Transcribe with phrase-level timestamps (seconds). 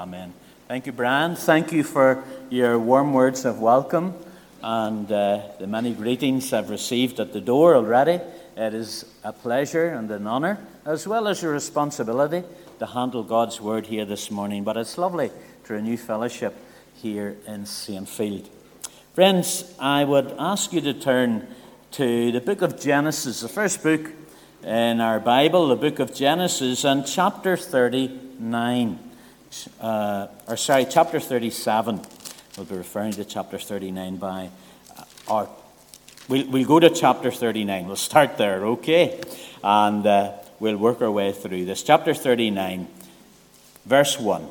[0.00, 0.32] Amen.
[0.66, 1.36] Thank you, Brian.
[1.36, 4.14] Thank you for your warm words of welcome
[4.62, 8.18] and uh, the many greetings I've received at the door already.
[8.56, 12.44] It is a pleasure and an honour, as well as a responsibility,
[12.78, 14.64] to handle God's word here this morning.
[14.64, 15.30] But it's lovely
[15.64, 16.56] to renew fellowship
[16.94, 18.48] here in Saintfield.
[19.12, 21.46] Friends, I would ask you to turn
[21.90, 24.10] to the book of Genesis, the first book
[24.64, 29.09] in our Bible, the book of Genesis, and chapter 39.
[29.80, 32.00] Uh, or, sorry, chapter 37.
[32.56, 34.50] We'll be referring to chapter 39 by.
[34.96, 35.48] Uh, or
[36.28, 37.86] we'll, we'll go to chapter 39.
[37.86, 39.20] We'll start there, okay?
[39.62, 41.82] And uh, we'll work our way through this.
[41.82, 42.86] Chapter 39,
[43.86, 44.46] verse 1.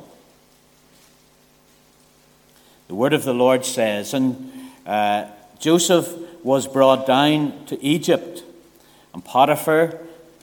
[2.88, 4.52] The word of the Lord says, And
[4.84, 5.26] uh,
[5.58, 6.12] Joseph
[6.44, 8.42] was brought down to Egypt
[9.14, 9.98] and Potiphar,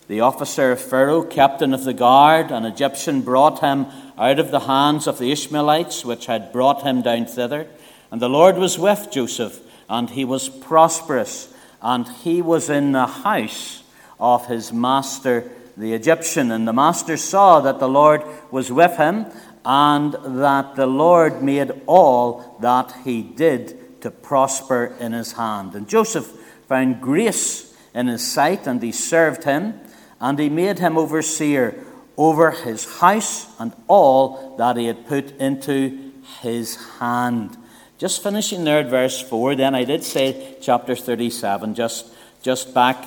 [0.07, 4.61] the officer of Pharaoh, captain of the guard, an Egyptian, brought him out of the
[4.61, 7.67] hands of the Ishmaelites, which had brought him down thither.
[8.09, 9.59] And the Lord was with Joseph,
[9.89, 13.83] and he was prosperous, and he was in the house
[14.19, 16.51] of his master, the Egyptian.
[16.51, 19.25] And the master saw that the Lord was with him,
[19.65, 25.75] and that the Lord made all that he did to prosper in his hand.
[25.75, 26.27] And Joseph
[26.69, 29.81] found grace in his sight, and he served him,
[30.19, 31.83] and he made him overseer
[32.17, 37.55] over his house and all that he had put into his hand.
[37.97, 42.07] Just finishing there at verse 4, then I did say chapter 37, just,
[42.41, 42.97] just back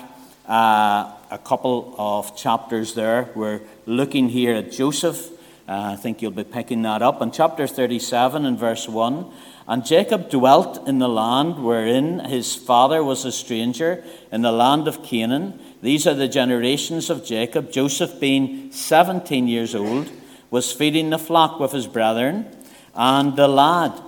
[0.49, 3.29] uh, a couple of chapters there.
[3.35, 5.31] We're looking here at Joseph.
[5.69, 7.23] Uh, I think you'll be picking that up.
[7.23, 9.31] In chapter 37 and verse 1,
[9.69, 14.89] and Jacob dwelt in the land wherein his father was a stranger, in the land
[14.89, 15.61] of Canaan.
[15.83, 17.73] These are the generations of Jacob.
[17.73, 20.11] Joseph, being 17 years old,
[20.51, 22.47] was feeding the flock with his brethren,
[22.95, 23.99] and the lad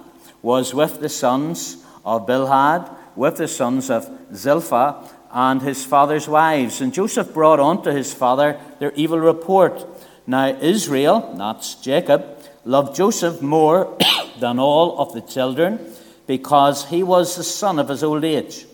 [0.43, 6.81] was with the sons of Bilhah, with the sons of Zilpah, and his father's wives.
[6.81, 9.87] And Joseph brought unto his father their evil report.
[10.27, 13.97] Now Israel, that's Jacob, loved Joseph more
[14.41, 15.81] than all of the children,
[16.27, 18.67] because he was the son of his old age.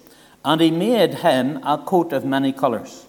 [0.45, 3.07] And he made him a coat of many colours.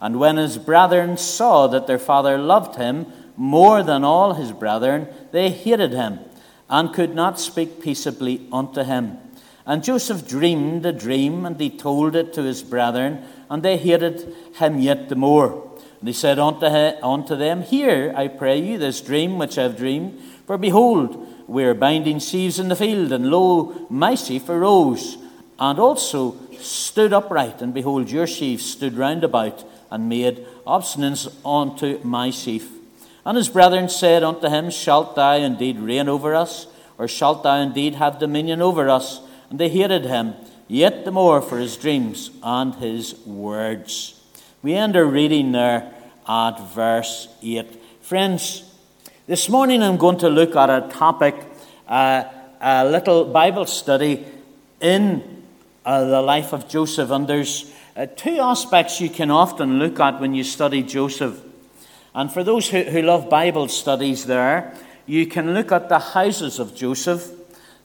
[0.00, 5.08] And when his brethren saw that their father loved him more than all his brethren,
[5.32, 6.20] they hated him,
[6.68, 9.18] and could not speak peaceably unto him.
[9.66, 14.34] And Joseph dreamed a dream, and he told it to his brethren, and they hated
[14.54, 15.70] him yet the more.
[16.00, 19.76] And he said unto, unto them, Hear, I pray you, this dream which I have
[19.76, 20.18] dreamed.
[20.46, 25.18] For behold, we are binding sheaves in the field, and lo, my sheaf arose,
[25.60, 32.00] and also stood upright, and behold, your sheaves stood round about, and made obstinance unto
[32.02, 32.70] my sheaf.
[33.26, 36.66] And his brethren said unto him, Shalt thou indeed reign over us,
[36.96, 39.20] or shalt thou indeed have dominion over us?
[39.50, 40.34] And they hated him
[40.68, 44.18] yet the more for his dreams and his words.
[44.62, 45.92] We end our reading there
[46.26, 47.66] at verse 8.
[48.00, 48.64] Friends,
[49.26, 51.34] this morning I'm going to look at a topic,
[51.86, 52.24] uh,
[52.60, 54.24] a little Bible study
[54.80, 55.39] in
[55.84, 57.10] uh, the life of Joseph.
[57.10, 61.40] And there's uh, two aspects you can often look at when you study Joseph.
[62.14, 64.74] And for those who, who love Bible studies, there,
[65.06, 67.30] you can look at the houses of Joseph.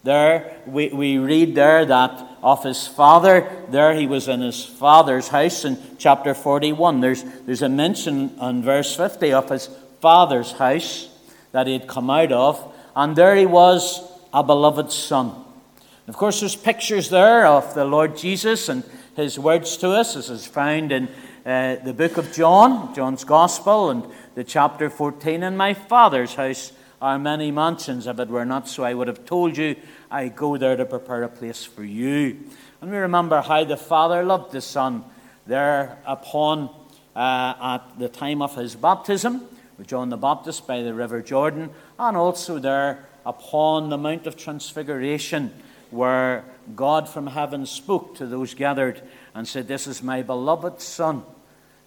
[0.03, 5.29] There, we, we read there that of his father, there he was in his father's
[5.29, 7.01] house in chapter 41.
[7.01, 9.67] There's, there's a mention in verse 50 of his
[10.01, 11.09] father's house
[11.53, 15.44] that he had come out of, and there he was, a beloved son.
[16.07, 18.83] Of course, there's pictures there of the Lord Jesus and
[19.15, 21.07] his words to us, as is found in
[21.43, 24.05] uh, the book of John, John's Gospel, and
[24.35, 25.41] the chapter 14.
[25.41, 28.05] In my Father's house are many mansions.
[28.05, 29.77] If it were not so, I would have told you,
[30.11, 32.37] I go there to prepare a place for you.
[32.81, 35.03] And we remember how the Father loved the Son
[35.47, 36.69] there upon
[37.15, 39.41] uh, at the time of his baptism
[39.79, 44.37] with John the Baptist by the River Jordan, and also there upon the Mount of
[44.37, 45.51] Transfiguration,
[45.95, 46.45] where
[46.75, 49.01] God from heaven spoke to those gathered
[49.33, 51.23] and said, This is my beloved Son,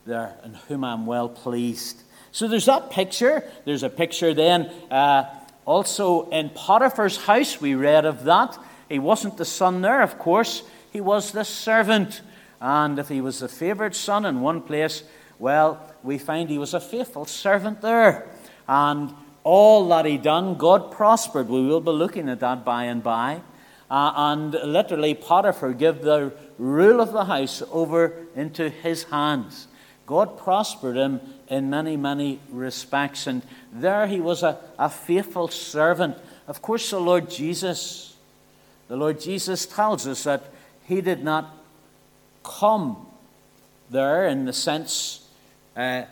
[0.06, 2.02] there in whom I'm well pleased.
[2.32, 3.42] So there's that picture.
[3.64, 5.24] There's a picture then uh,
[5.64, 7.60] also in Potiphar's house.
[7.60, 8.58] We read of that.
[8.88, 12.22] He wasn't the son there, of course, he was the servant.
[12.60, 15.04] And if he was the favored son in one place,
[15.38, 18.28] well, we find he was a faithful servant there.
[18.66, 19.14] And
[19.44, 21.48] all that he done, God prospered.
[21.48, 23.42] We will be looking at that by and by.
[23.90, 29.66] Uh, and literally, Potiphar gave the rule of the house over into his hands.
[30.06, 33.26] God prospered him in many, many respects.
[33.26, 33.42] And
[33.72, 36.16] there he was a, a faithful servant.
[36.46, 38.16] Of course, the Lord Jesus,
[38.88, 40.44] the Lord Jesus tells us that
[40.84, 41.54] he did not
[42.42, 43.06] come
[43.90, 45.26] there in the sense
[45.76, 46.04] uh,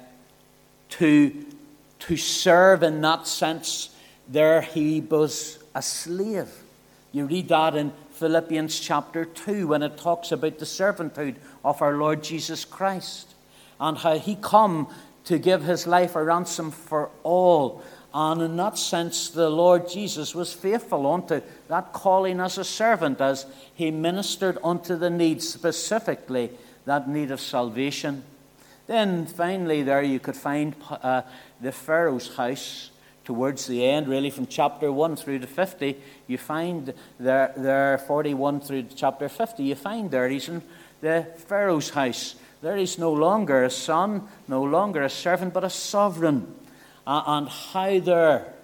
[0.91, 1.45] to,
[2.01, 3.91] to serve in that sense.
[4.29, 6.51] There he was a slave.
[7.17, 11.97] You read that in Philippians chapter 2 when it talks about the servanthood of our
[11.97, 13.33] Lord Jesus Christ
[13.81, 14.89] and how he come
[15.25, 17.83] to give his life a ransom for all.
[18.13, 23.23] And in that sense, the Lord Jesus was faithful unto that calling as a servant
[23.23, 26.51] as he ministered unto the needs, specifically
[26.85, 28.25] that need of salvation.
[28.89, 31.23] Then finally, there you could find uh,
[31.63, 32.91] the Pharaoh's house
[33.27, 36.01] towards the end, really from chapter 1 through to 50.
[36.29, 40.63] You find there, there 41 through to chapter 50, you find there he's in
[41.03, 42.37] the Pharaoh's house.
[42.63, 46.55] There he's no longer a son, no longer a servant, but a sovereign.
[47.07, 48.55] Uh, and how there,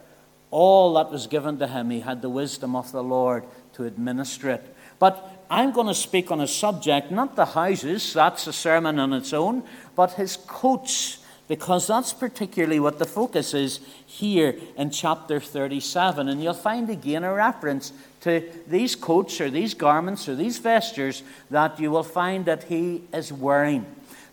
[0.51, 3.45] all that was given to him, he had the wisdom of the Lord
[3.75, 4.77] to administer it.
[4.99, 9.13] But I'm going to speak on a subject, not the houses, that's a sermon on
[9.13, 9.65] its own,
[9.97, 11.19] but his coats,
[11.53, 16.27] because that's particularly what the focus is here in chapter 37.
[16.27, 21.23] And you'll find again a reference to these coats or these garments or these vestures
[21.51, 23.85] that you will find that he is wearing.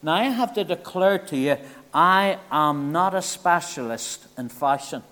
[0.02, 1.58] Now, I have to declare to you,
[1.94, 5.04] I am not a specialist in fashion.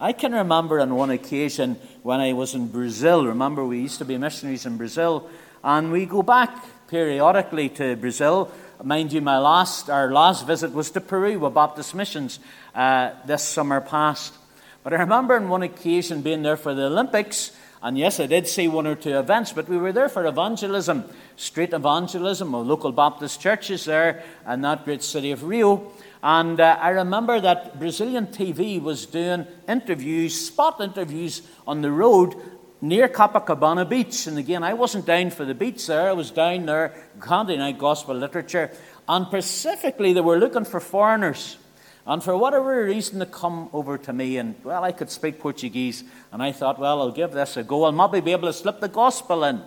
[0.00, 1.74] I can remember on one occasion
[2.04, 3.26] when I was in Brazil.
[3.26, 5.28] Remember, we used to be missionaries in Brazil,
[5.64, 6.54] and we go back
[6.86, 8.48] periodically to Brazil.
[8.84, 12.40] Mind you, my last, our last visit was to Peru with Baptist Missions
[12.74, 14.34] uh, this summer past.
[14.82, 18.48] But I remember on one occasion being there for the Olympics, and yes, I did
[18.48, 21.04] see one or two events, but we were there for evangelism,
[21.36, 25.92] street evangelism of local Baptist churches there in that great city of Rio.
[26.20, 32.34] And uh, I remember that Brazilian TV was doing interviews, spot interviews on the road
[32.82, 34.26] near Copacabana Beach.
[34.26, 36.94] And again, I wasn't down for the beach there, I was down there
[37.26, 38.70] handing out gospel literature.
[39.08, 41.56] And specifically, they were looking for foreigners.
[42.04, 46.02] And for whatever reason, they come over to me, and well, I could speak Portuguese,
[46.32, 47.84] and I thought, well, I'll give this a go.
[47.84, 49.62] I'll maybe be able to slip the gospel in.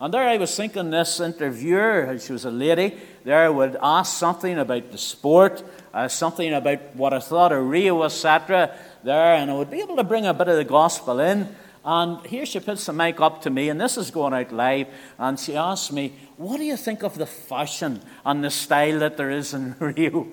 [0.00, 4.58] And there I was thinking this interviewer, she was a lady, there would ask something
[4.58, 5.62] about the sport,
[5.92, 8.74] uh, something about what I thought of Rio, etc.
[9.02, 11.54] There, and I would be able to bring a bit of the gospel in.
[11.84, 14.88] And here she puts the mic up to me, and this is going out live,
[15.18, 19.18] and she asks me, What do you think of the fashion and the style that
[19.18, 20.26] there is in Rio?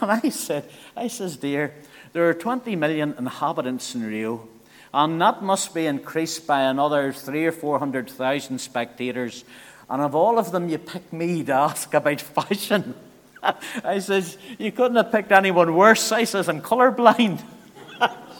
[0.00, 1.72] And I said, I says, Dear,
[2.12, 4.46] there are 20 million inhabitants in Rio,
[4.92, 9.44] and that must be increased by another three or four hundred thousand spectators.
[9.88, 12.94] And of all of them, you pick me to ask about fashion.
[13.84, 16.12] I says, You couldn't have picked anyone worse.
[16.12, 17.42] I says, I'm colorblind.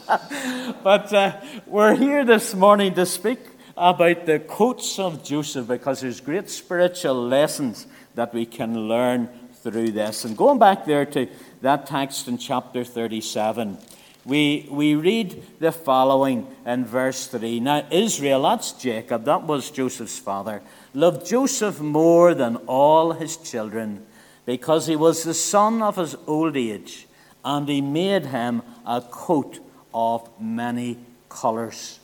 [0.82, 3.38] but uh, we're here this morning to speak
[3.76, 9.92] about the coats of Joseph because there's great spiritual lessons that we can learn through
[9.92, 10.24] this.
[10.24, 11.28] And going back there to
[11.60, 13.78] that text in chapter 37,
[14.24, 17.60] we, we read the following in verse 3.
[17.60, 20.62] Now, Israel, that's Jacob, that was Joseph's father,
[20.94, 24.04] loved Joseph more than all his children
[24.46, 27.06] because he was the son of his old age,
[27.44, 29.60] and he made him a coat
[29.92, 30.98] of many
[31.28, 31.98] colors.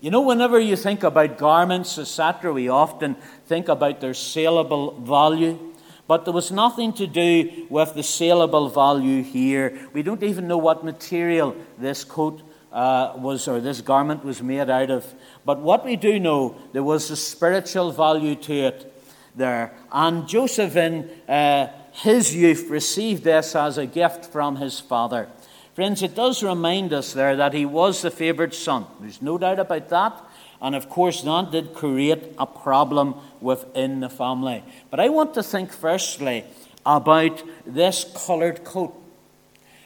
[0.00, 5.58] You know, whenever you think about garments, etc., we often think about their saleable value.
[6.06, 9.88] But there was nothing to do with the saleable value here.
[9.94, 14.68] We don't even know what material this coat uh, was or this garment was made
[14.68, 15.06] out of.
[15.46, 18.92] But what we do know, there was a spiritual value to it
[19.34, 19.72] there.
[19.90, 25.28] And Joseph, in uh, his youth, received this as a gift from his father.
[25.74, 28.86] Friends, it does remind us there that he was the favoured son.
[29.00, 30.22] There's no doubt about that.
[30.62, 34.62] And of course, that did create a problem within the family.
[34.90, 36.44] But I want to think firstly
[36.86, 38.94] about this coloured coat.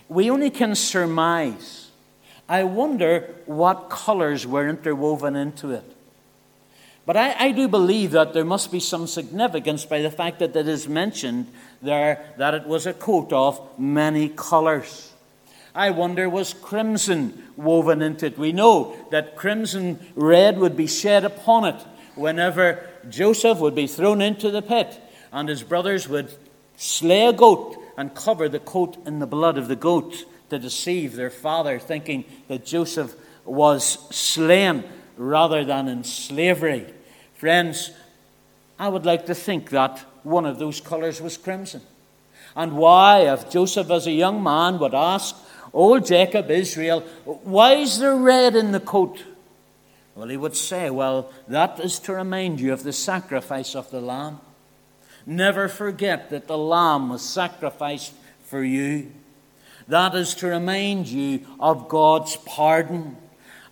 [0.09, 1.90] We only can surmise.
[2.49, 5.85] I wonder what colours were interwoven into it.
[7.07, 10.54] But I, I, do believe that there must be some significance by the fact that
[10.54, 15.14] it is mentioned there that it was a coat of many colours.
[15.79, 18.37] I wonder, was crimson woven into it?
[18.37, 21.81] We know that crimson red would be shed upon it
[22.17, 26.35] whenever Joseph would be thrown into the pit and his brothers would
[26.77, 31.15] slay a goat and cover the coat in the blood of the goat to deceive
[31.15, 34.83] their father, thinking that Joseph was slain
[35.17, 36.93] rather than in slavery.
[37.35, 37.93] Friends,
[38.81, 41.83] I would like to think that one of those colors was crimson.
[42.57, 45.37] And why, if Joseph as a young man would ask
[45.73, 49.23] old Jacob, Israel, why is there red in the coat?
[50.15, 54.01] Well, he would say, Well, that is to remind you of the sacrifice of the
[54.01, 54.41] Lamb.
[55.25, 59.13] Never forget that the Lamb was sacrificed for you.
[59.87, 63.17] That is to remind you of God's pardon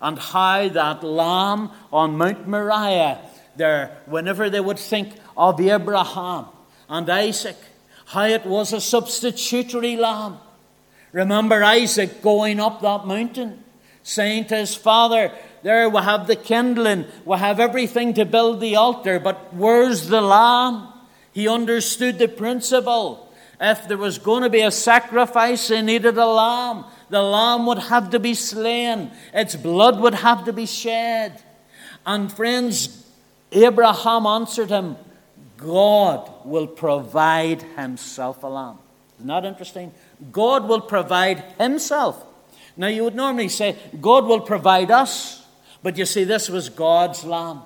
[0.01, 3.19] and how that Lamb on Mount Moriah,
[3.55, 6.45] there, whenever they would think of Abraham
[6.89, 7.57] and Isaac,
[8.05, 10.37] how it was a substitutory lamb.
[11.11, 13.63] Remember Isaac going up that mountain,
[14.03, 15.31] saying to his father,
[15.63, 20.21] There we have the kindling, we have everything to build the altar, but where's the
[20.21, 20.89] lamb?
[21.31, 23.31] He understood the principle.
[23.59, 26.85] If there was going to be a sacrifice, they needed a lamb.
[27.09, 31.41] The lamb would have to be slain, its blood would have to be shed.
[32.05, 33.05] And friends,
[33.51, 34.97] Abraham answered him,
[35.57, 38.77] God will provide himself a lamb.
[39.17, 39.91] Isn't that interesting?
[40.31, 42.23] God will provide himself.
[42.75, 45.45] Now, you would normally say, God will provide us.
[45.83, 47.61] But you see, this was God's lamb.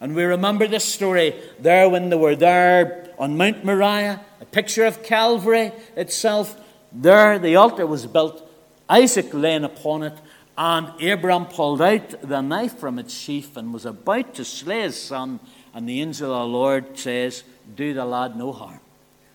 [0.00, 4.84] And we remember this story there when they were there on Mount Moriah, a picture
[4.84, 6.58] of Calvary itself.
[6.92, 8.46] There, the altar was built,
[8.88, 10.14] Isaac laying upon it,
[10.56, 15.00] and Abram pulled out the knife from its sheath and was about to slay his
[15.00, 15.40] son.
[15.74, 17.42] And the angel of the Lord says,
[17.74, 18.80] Do the lad no harm.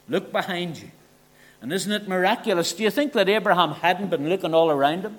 [0.10, 0.92] Look behind you.
[1.62, 2.74] And isn't it miraculous?
[2.74, 5.18] Do you think that Abraham hadn't been looking all around him?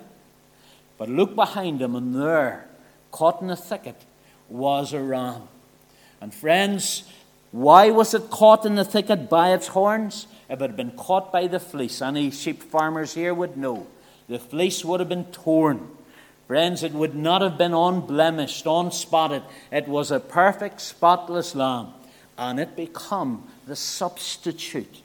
[0.97, 2.67] But look behind him, and there,
[3.11, 3.95] caught in a thicket,
[4.49, 5.43] was a ram.
[6.21, 7.03] And friends,
[7.51, 10.27] why was it caught in the thicket by its horns?
[10.49, 13.87] If it had been caught by the fleece, any sheep farmers here would know,
[14.27, 15.89] the fleece would have been torn.
[16.47, 19.43] Friends, it would not have been unblemished, unspotted.
[19.71, 21.93] It was a perfect, spotless lamb.
[22.37, 25.02] And it became the substitute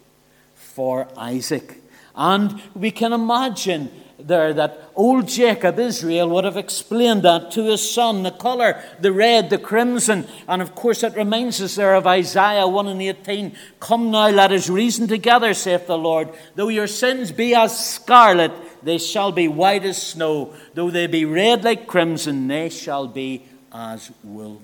[0.79, 1.83] for Isaac.
[2.15, 7.83] And we can imagine there that old Jacob, Israel, would have explained that to his
[7.91, 10.29] son the colour, the red, the crimson.
[10.47, 13.57] And of course, it reminds us there of Isaiah 1 and 18.
[13.81, 16.29] Come now, let us reason together, saith the Lord.
[16.55, 20.55] Though your sins be as scarlet, they shall be white as snow.
[20.75, 24.63] Though they be red like crimson, they shall be as wool.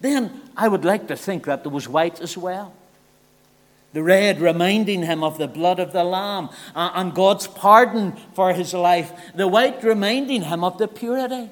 [0.00, 2.72] Then I would like to think that there was white as well.
[3.92, 8.52] The red reminding him of the blood of the Lamb uh, and God's pardon for
[8.52, 9.12] his life.
[9.34, 11.50] The white reminding him of the purity.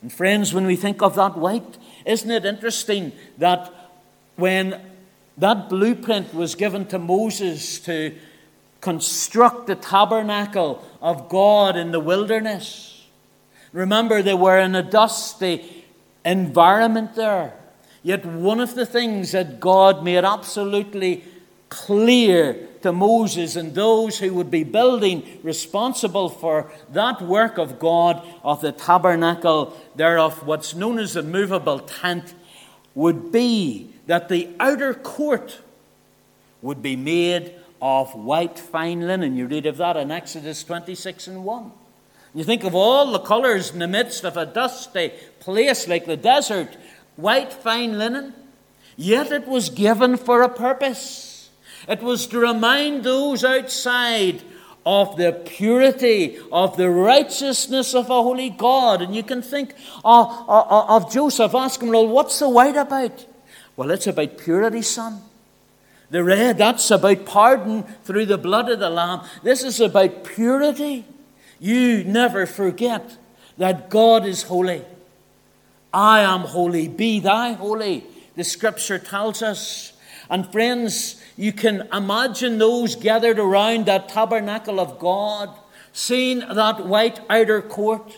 [0.00, 3.72] And friends, when we think of that white, isn't it interesting that
[4.36, 4.80] when
[5.36, 8.14] that blueprint was given to Moses to
[8.80, 13.06] construct the tabernacle of God in the wilderness,
[13.72, 15.84] remember they were in a dusty
[16.24, 17.52] environment there.
[18.06, 21.24] Yet, one of the things that God made absolutely
[21.68, 28.24] clear to Moses and those who would be building, responsible for that work of God,
[28.44, 32.32] of the tabernacle, thereof, what's known as the movable tent,
[32.94, 35.58] would be that the outer court
[36.62, 39.36] would be made of white fine linen.
[39.36, 41.72] You read of that in Exodus 26 and 1.
[42.36, 45.10] You think of all the colours in the midst of a dusty
[45.40, 46.68] place like the desert
[47.16, 48.34] white fine linen,
[48.96, 51.50] yet it was given for a purpose.
[51.88, 54.42] It was to remind those outside
[54.84, 59.02] of the purity, of the righteousness of a holy God.
[59.02, 63.26] And you can think of, of, of Joseph asking, well, what's the white about?
[63.76, 65.22] Well, it's about purity, son.
[66.10, 69.26] The red, that's about pardon through the blood of the Lamb.
[69.42, 71.04] This is about purity.
[71.58, 73.16] You never forget
[73.58, 74.84] that God is holy.
[75.96, 78.04] I am holy, be thy holy.
[78.34, 79.94] The scripture tells us.
[80.28, 85.56] And friends, you can imagine those gathered around that tabernacle of God,
[85.94, 88.14] seeing that white outer court,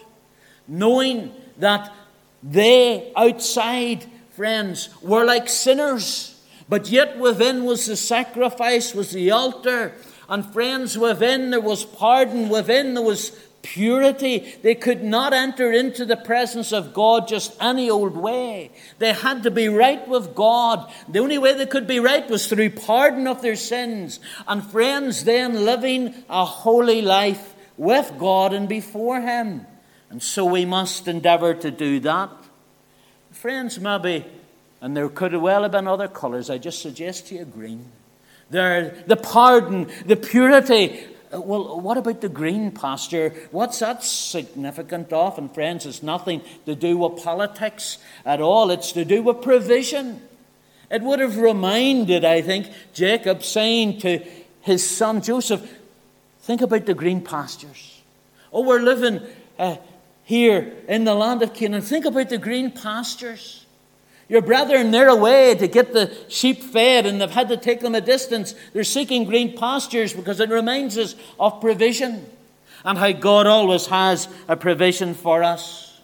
[0.66, 1.94] knowing that
[2.42, 6.42] they outside, friends, were like sinners.
[6.68, 9.92] But yet within was the sacrifice, was the altar.
[10.28, 13.30] And friends, within there was pardon, within there was
[13.62, 14.54] purity.
[14.62, 18.70] They could not enter into the presence of God just any old way.
[18.98, 20.90] They had to be right with God.
[21.08, 24.20] The only way they could be right was through pardon of their sins.
[24.46, 29.66] And friends, then living a holy life with God and before Him.
[30.10, 32.30] And so we must endeavor to do that.
[33.30, 34.24] Friends, maybe,
[34.80, 37.84] and there could well have been other colors, I just suggest to you green.
[38.50, 43.34] There, the pardon, the purity, well, what about the green pasture?
[43.50, 45.38] What's that significant of?
[45.38, 48.70] And friends, it's nothing to do with politics at all.
[48.70, 50.22] It's to do with provision.
[50.90, 54.24] It would have reminded, I think, Jacob saying to
[54.62, 55.74] his son Joseph,
[56.40, 58.00] Think about the green pastures.
[58.52, 59.20] Oh, we're living
[59.58, 59.76] uh,
[60.24, 61.82] here in the land of Canaan.
[61.82, 63.66] Think about the green pastures.
[64.28, 67.94] Your brethren, they're away to get the sheep fed and they've had to take them
[67.94, 68.54] a distance.
[68.74, 72.26] They're seeking green pastures because it reminds us of provision
[72.84, 76.00] and how God always has a provision for us.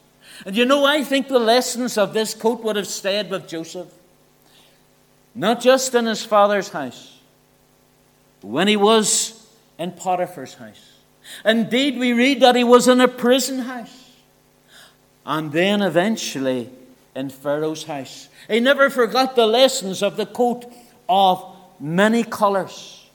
[0.47, 3.93] And you know, I think the lessons of this coat would have stayed with Joseph.
[5.35, 7.19] Not just in his father's house,
[8.40, 9.47] but when he was
[9.78, 10.93] in Potiphar's house.
[11.45, 14.12] Indeed, we read that he was in a prison house.
[15.26, 16.71] And then eventually
[17.14, 18.28] in Pharaoh's house.
[18.49, 20.71] He never forgot the lessons of the coat
[21.09, 21.44] of
[21.80, 23.06] many colors.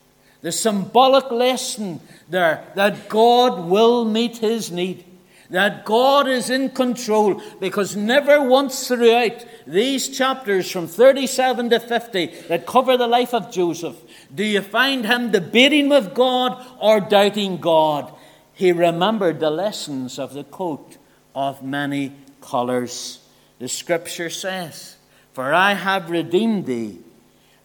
[0.41, 5.03] The symbolic lesson there that God will meet his need,
[5.49, 12.25] that God is in control, because never once throughout these chapters from 37 to 50
[12.47, 13.97] that cover the life of Joseph
[14.33, 18.13] do you find him debating with God or doubting God.
[18.53, 20.97] He remembered the lessons of the coat
[21.33, 23.18] of many colors.
[23.59, 24.95] The scripture says,
[25.33, 26.99] For I have redeemed thee,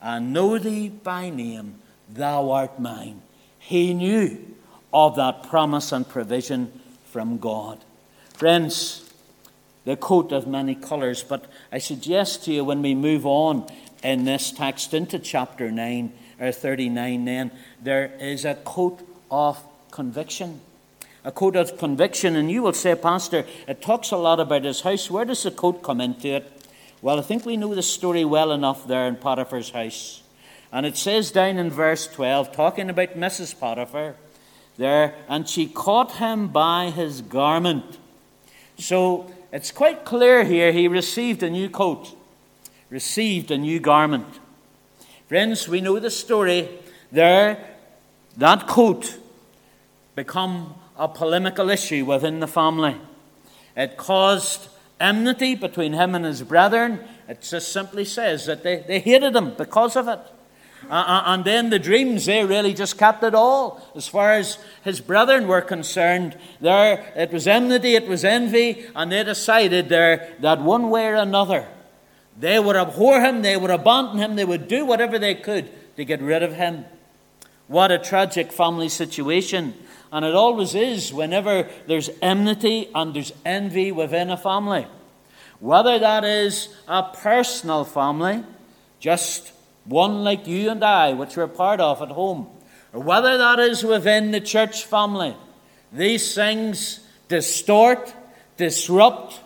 [0.02, 1.76] and know thee by name,
[2.08, 3.22] thou art mine.
[3.58, 4.44] He knew
[4.92, 7.78] of that promise and provision from God.
[8.34, 9.10] Friends,
[9.84, 13.66] the coat of many colours, but I suggest to you when we move on
[14.02, 20.60] in this text into chapter 9 or 39, then there is a coat of conviction
[21.24, 22.36] a coat of conviction.
[22.36, 25.10] And you will say, Pastor, it talks a lot about his house.
[25.10, 26.50] Where does the coat come into it?
[27.02, 30.22] Well, I think we know the story well enough there in Potiphar's house.
[30.72, 33.58] And it says down in verse 12, talking about Mrs.
[33.58, 34.16] Potiphar
[34.76, 37.98] there, and she caught him by his garment.
[38.78, 42.16] So it's quite clear here he received a new coat,
[42.90, 44.26] received a new garment.
[45.28, 46.68] Friends, we know the story
[47.12, 47.64] there.
[48.36, 49.16] That coat
[50.16, 52.96] become a polemical issue within the family.
[53.76, 54.68] It caused
[55.00, 57.00] enmity between him and his brethren.
[57.28, 60.20] It just simply says that they, they hated him because of it.
[60.90, 63.82] Uh, and then the dreams, they really just kept it all.
[63.94, 69.10] As far as his brethren were concerned, there it was enmity, it was envy, and
[69.10, 71.66] they decided there that one way or another,
[72.38, 76.04] they would abhor him, they would abandon him, they would do whatever they could to
[76.04, 76.84] get rid of him.
[77.66, 79.74] What a tragic family situation.
[80.14, 84.86] And it always is whenever there's enmity and there's envy within a family.
[85.58, 88.44] Whether that is a personal family,
[89.00, 89.50] just
[89.84, 92.46] one like you and I, which we're part of at home,
[92.92, 95.36] or whether that is within the church family,
[95.92, 98.14] these things distort,
[98.56, 99.40] disrupt,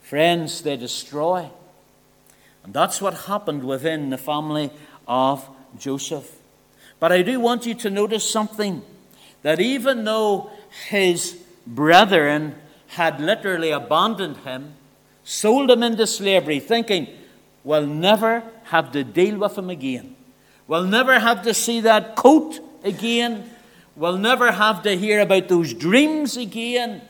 [0.00, 1.50] friends, they destroy.
[2.64, 4.70] And that's what happened within the family
[5.06, 5.46] of
[5.78, 6.34] Joseph.
[6.98, 8.82] But I do want you to notice something
[9.46, 10.50] that even though
[10.88, 12.52] his brethren
[12.88, 14.74] had literally abandoned him,
[15.22, 17.06] sold him into slavery, thinking,
[17.62, 20.16] we'll never have to deal with him again.
[20.66, 23.48] We'll never have to see that coat again.
[23.94, 27.02] We'll never have to hear about those dreams again.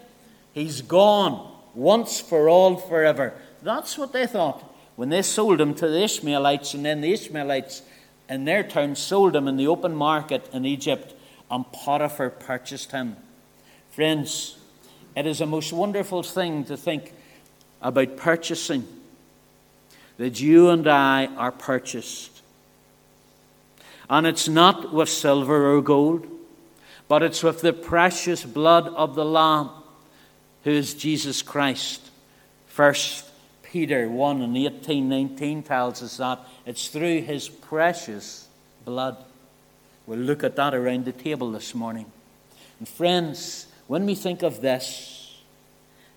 [0.53, 3.33] He's gone once for all forever.
[3.63, 4.63] That's what they thought
[4.97, 7.81] when they sold him to the Ishmaelites, and then the Ishmaelites,
[8.29, 11.15] in their turn, sold him in the open market in Egypt
[11.51, 13.17] and Potiphar purchased him.
[13.91, 14.59] Friends,
[15.17, 17.15] it is a most wonderful thing to think
[17.81, 18.87] about purchasing,
[20.19, 22.43] that you and I are purchased.
[24.09, 26.27] And it's not with silver or gold,
[27.09, 29.71] but it's with the precious blood of the Lamb,
[30.65, 32.11] who is Jesus Christ.
[32.67, 33.25] First
[33.63, 38.49] Peter 1 and 18, 19 tells us that it's through his precious
[38.85, 39.17] blood.
[40.07, 42.07] We'll look at that around the table this morning.
[42.79, 45.41] And friends, when we think of this,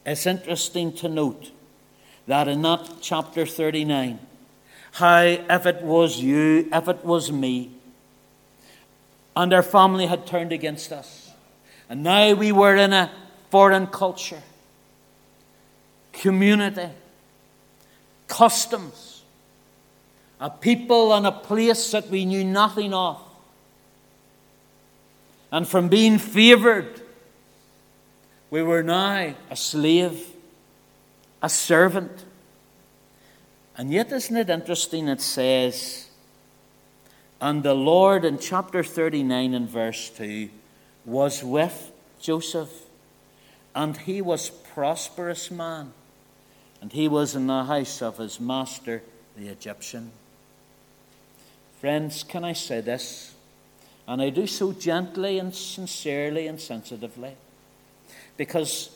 [0.05, 1.51] it's interesting to note
[2.27, 4.19] that in that chapter 39,
[4.93, 7.71] how if it was you, if it was me,
[9.35, 11.31] and our family had turned against us,
[11.89, 13.11] and now we were in a
[13.49, 14.43] foreign culture,
[16.13, 16.89] community,
[18.27, 19.23] customs,
[20.39, 23.19] a people and a place that we knew nothing of,
[25.51, 27.01] and from being favored,
[28.51, 30.27] we were now a slave,
[31.41, 32.25] a servant.
[33.77, 35.07] And yet, isn't it interesting?
[35.07, 36.09] It says,
[37.39, 40.49] And the Lord in chapter 39 and verse 2
[41.05, 42.85] was with Joseph,
[43.73, 45.93] and he was prosperous man,
[46.81, 49.01] and he was in the house of his master,
[49.37, 50.11] the Egyptian.
[51.79, 53.33] Friends, can I say this?
[54.09, 57.35] And I do so gently and sincerely and sensitively.
[58.37, 58.89] Because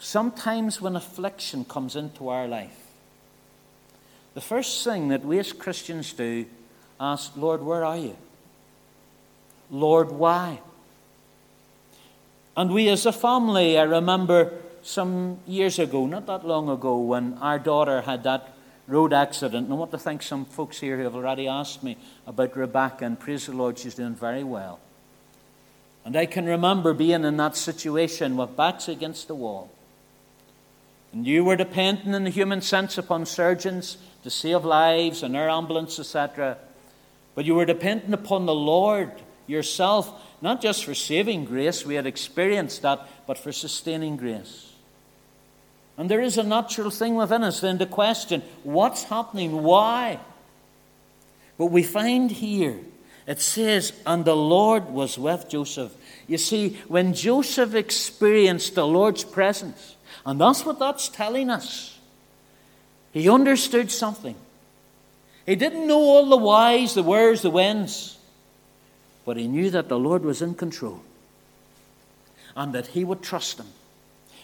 [0.00, 2.88] sometimes when affliction comes into our life,
[4.34, 6.46] the first thing that we as Christians do
[6.98, 8.16] ask, Lord, where are you?
[9.70, 10.58] Lord, why?
[12.56, 17.34] And we as a family, I remember some years ago, not that long ago, when
[17.34, 18.52] our daughter had that
[18.90, 19.64] road accident.
[19.64, 23.04] And I want to thank some folks here who have already asked me about Rebecca,
[23.04, 24.80] and praise the Lord, she's doing very well.
[26.04, 29.70] And I can remember being in that situation with backs against the wall.
[31.12, 35.48] And you were dependent in the human sense upon surgeons to save lives and our
[35.48, 36.58] ambulance, etc.
[37.34, 39.12] But you were dependent upon the Lord
[39.46, 44.69] yourself, not just for saving grace, we had experienced that, but for sustaining grace.
[46.00, 49.62] And there is a natural thing within us then to question what's happening?
[49.62, 50.18] Why?
[51.58, 52.78] But we find here,
[53.26, 55.92] it says, and the Lord was with Joseph.
[56.26, 61.98] You see, when Joseph experienced the Lord's presence, and that's what that's telling us,
[63.12, 64.36] he understood something.
[65.44, 68.16] He didn't know all the whys, the wheres, the whens,
[69.26, 71.02] but he knew that the Lord was in control
[72.56, 73.66] and that he would trust him.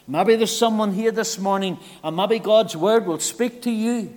[0.09, 4.15] Maybe there's someone here this morning, and maybe God's word will speak to you.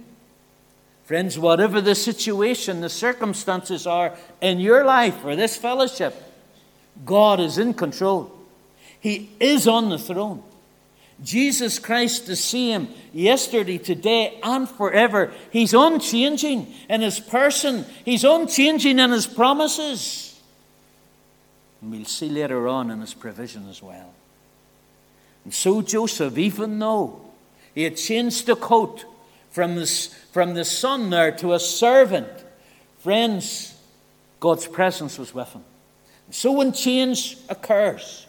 [1.05, 6.15] Friends, whatever the situation, the circumstances are in your life or this fellowship,
[7.03, 8.31] God is in control.
[8.99, 10.43] He is on the throne.
[11.23, 15.33] Jesus Christ the same yesterday, today, and forever.
[15.51, 20.39] He's unchanging in his person, he's unchanging in his promises.
[21.81, 24.13] And we'll see later on in his provision as well.
[25.43, 27.21] And so Joseph, even though
[27.73, 29.05] he had changed the coat
[29.49, 29.85] from the,
[30.31, 32.27] from the son there to a servant,
[32.99, 33.75] friends,
[34.39, 35.63] God's presence was with him.
[36.27, 38.27] And so when change occurs,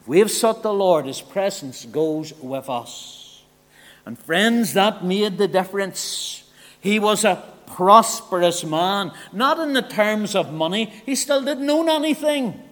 [0.00, 3.42] if we have sought the Lord, his presence goes with us.
[4.06, 6.44] And friends, that made the difference.
[6.80, 10.92] He was a prosperous man, not in the terms of money.
[11.06, 12.62] He still didn't own anything.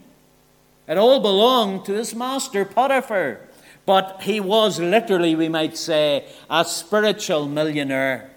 [0.93, 3.41] It all belonged to his master, Potiphar.
[3.87, 8.31] But he was literally, we might say, a spiritual millionaire.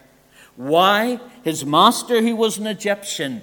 [0.56, 1.20] Why?
[1.44, 3.42] His master, who was an Egyptian,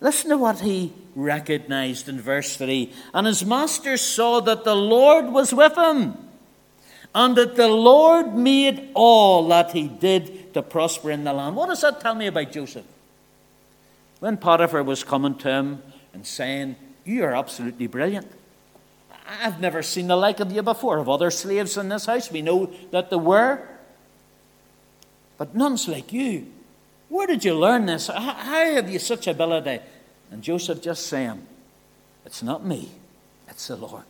[0.00, 2.92] listen to what he recognized in verse 3.
[3.14, 6.18] And his master saw that the Lord was with him,
[7.14, 11.54] and that the Lord made all that he did to prosper in the land.
[11.54, 12.84] What does that tell me about Joseph?
[14.18, 18.30] When Potiphar was coming to him and saying, You are absolutely brilliant.
[19.26, 20.98] I've never seen the like of you before.
[20.98, 23.66] Of other slaves in this house, we know that there were,
[25.38, 26.46] but none's like you.
[27.08, 28.08] Where did you learn this?
[28.08, 29.80] How have you such ability?
[30.30, 31.46] And Joseph just saying,
[32.24, 32.90] It's not me,
[33.48, 34.04] it's the Lord.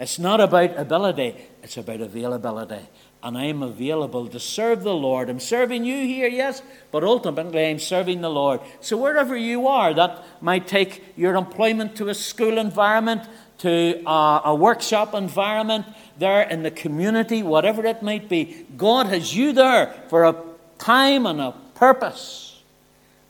[0.00, 2.86] It's not about ability, it's about availability.
[3.22, 5.28] And I'm available to serve the Lord.
[5.28, 8.60] I'm serving you here, yes, but ultimately I'm serving the Lord.
[8.80, 13.22] So wherever you are, that might take your employment to a school environment,
[13.58, 15.84] to a, a workshop environment,
[16.16, 18.66] there in the community, whatever it might be.
[18.76, 20.36] God has you there for a
[20.78, 22.62] time and a purpose.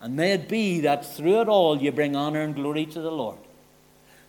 [0.01, 3.11] And may it be that through it all you bring honor and glory to the
[3.11, 3.39] Lord.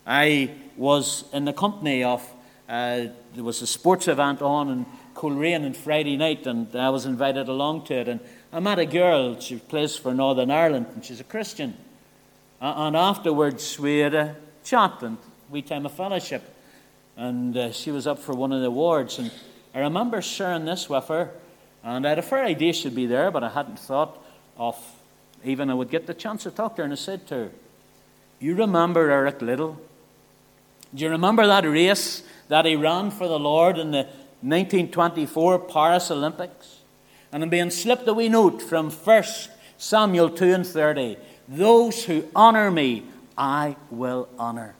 [0.06, 2.22] I was in the company of,
[2.68, 7.06] uh, there was a sports event on in Coleraine on Friday night, and I was
[7.06, 8.08] invited along to it.
[8.08, 8.20] And
[8.52, 11.76] I met a girl, she plays for Northern Ireland, and she's a Christian.
[12.60, 15.16] And afterwards, we had a chat and
[15.50, 16.42] we time of fellowship.
[17.16, 19.18] And uh, she was up for one of the awards.
[19.18, 19.30] And
[19.74, 21.30] I remember sharing this with her.
[21.82, 24.22] And I had a fair idea she'd be there, but I hadn't thought
[24.56, 24.76] of
[25.42, 26.84] even I would get the chance to talk to her.
[26.84, 27.50] And I said to her,
[28.38, 29.80] You remember Eric Liddell?
[30.94, 34.08] Do you remember that race that he ran for the Lord in the
[34.42, 36.78] 1924 Paris Olympics?
[37.32, 39.24] And I'm being slipped a wee note from 1
[39.78, 41.16] Samuel 2 and 30.
[41.48, 43.04] Those who honor me,
[43.36, 44.74] I will honor.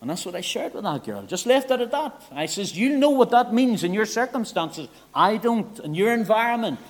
[0.00, 1.22] And that's what I shared with that girl.
[1.22, 2.22] Just left it at that.
[2.32, 4.88] I says, You know what that means in your circumstances.
[5.14, 6.80] I don't, in your environment.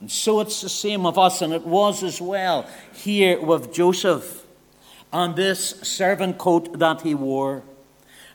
[0.00, 4.44] And so it's the same with us, and it was as well here with Joseph
[5.12, 7.62] on this servant coat that he wore.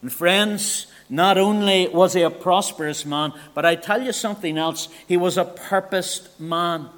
[0.01, 4.89] And friends, not only was he a prosperous man, but I tell you something else,
[5.07, 6.89] he was a purposed man.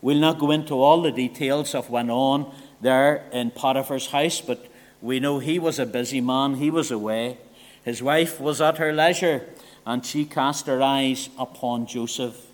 [0.00, 4.40] We'll not go into all the details of what went on there in Potiphar's house,
[4.40, 4.64] but
[5.02, 7.38] we know he was a busy man, he was away.
[7.84, 9.46] His wife was at her leisure,
[9.84, 12.46] and she cast her eyes upon Joseph.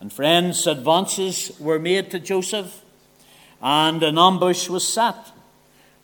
[0.00, 2.82] And friends, advances were made to Joseph,
[3.62, 5.16] and an ambush was set.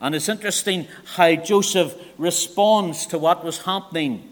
[0.01, 4.31] And it's interesting how Joseph responds to what was happening.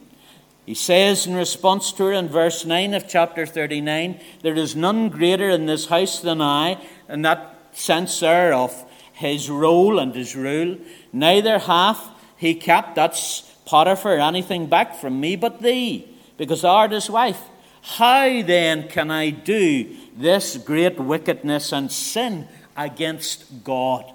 [0.67, 5.09] He says in response to her in verse 9 of chapter 39 There is none
[5.09, 10.35] greater in this house than I, in that sense there of his role and his
[10.35, 10.79] rule.
[11.13, 16.93] Neither hath he kept, that's Potiphar, anything back from me but thee, because thou art
[16.93, 17.41] his wife.
[17.83, 24.14] How then can I do this great wickedness and sin against God?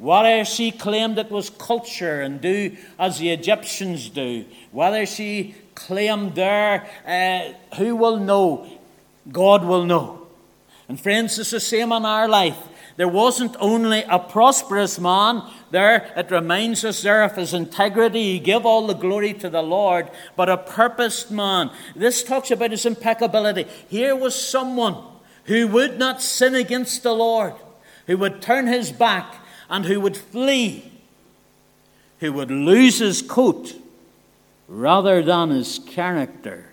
[0.00, 6.34] Whether she claimed it was culture and do as the Egyptians do, whether she claimed
[6.34, 8.66] there, uh, who will know?
[9.30, 10.26] God will know.
[10.88, 12.56] And friends, it's the same in our life.
[12.96, 18.32] There wasn't only a prosperous man there, it reminds us there of his integrity.
[18.32, 21.70] He gave all the glory to the Lord, but a purposed man.
[21.94, 23.66] This talks about his impeccability.
[23.90, 24.96] Here was someone
[25.44, 27.52] who would not sin against the Lord,
[28.06, 29.36] who would turn his back
[29.70, 30.90] and who would flee,
[32.18, 33.74] who would lose his coat
[34.68, 36.66] rather than his character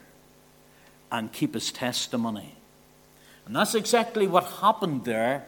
[1.12, 2.56] and keep his testimony.
[3.46, 5.46] And that's exactly what happened there.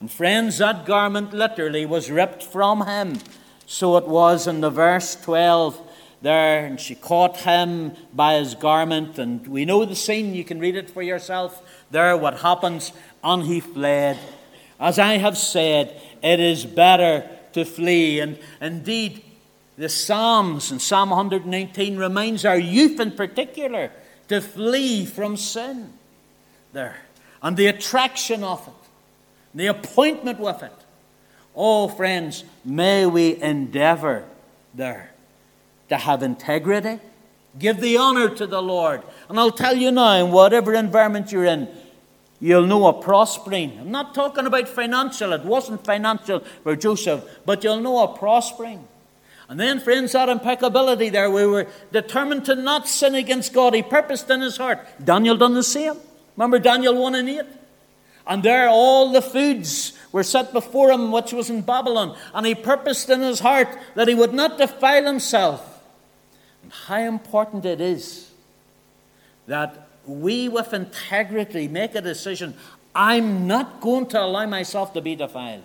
[0.00, 3.18] And friends, that garment literally was ripped from him.
[3.66, 5.80] So it was in the verse 12
[6.22, 9.18] there, and she caught him by his garment.
[9.18, 13.44] And we know the scene, you can read it for yourself there, what happens, and
[13.44, 14.18] he fled.
[14.80, 18.20] As I have said, it is better to flee.
[18.20, 19.22] And indeed,
[19.76, 23.92] the Psalms and Psalm 119 reminds our youth in particular
[24.28, 25.92] to flee from sin
[26.72, 26.96] there
[27.42, 28.74] and the attraction of it
[29.54, 30.72] the appointment with it.
[31.54, 34.24] Oh, friends, may we endeavor
[34.74, 35.12] there
[35.88, 37.00] to have integrity,
[37.58, 39.02] give the honor to the Lord.
[39.28, 41.68] And I'll tell you now, in whatever environment you're in,
[42.40, 43.78] you'll know a prospering.
[43.78, 48.86] I'm not talking about financial, it wasn't financial for Joseph, but you'll know a prospering.
[49.48, 53.74] And then, friends, that impeccability there, we were determined to not sin against God.
[53.74, 54.86] He purposed in his heart.
[55.02, 55.96] Daniel done the same.
[56.36, 57.40] Remember Daniel 1 and 8?
[58.28, 62.16] And there all the foods were set before him which was in Babylon.
[62.32, 65.82] And he purposed in his heart that he would not defile himself.
[66.62, 68.30] And how important it is
[69.48, 72.54] that we, with integrity, make a decision
[72.94, 75.64] I'm not going to allow myself to be defiled.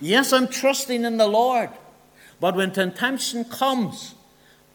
[0.00, 1.70] Yes, I'm trusting in the Lord.
[2.38, 4.14] But when temptation comes,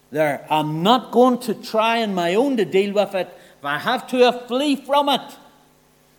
[0.10, 3.28] there, I'm not going to try on my own to deal with it.
[3.60, 5.38] If I have to, flee from it.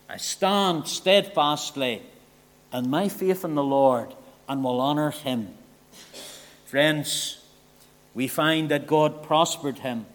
[0.09, 2.01] I stand steadfastly
[2.71, 4.13] in my faith in the Lord
[4.47, 5.53] and will honor him.
[6.65, 7.43] Friends,
[8.13, 10.05] we find that God prospered him.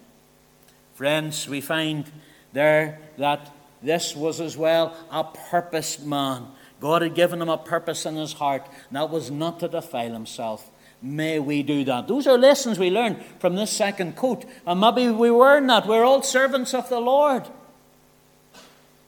[0.95, 2.11] Friends, we find
[2.53, 6.47] there that this was as well a purposed man.
[6.81, 10.13] God had given him a purpose in his heart, and that was not to defile
[10.13, 10.71] himself.
[11.01, 12.09] May we do that.
[12.09, 14.45] Those are lessons we learn from this second quote.
[14.67, 15.87] And maybe we were not.
[15.87, 17.45] We're all servants of the Lord.